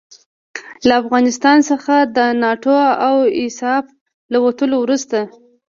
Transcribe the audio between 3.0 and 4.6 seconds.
او ایساف له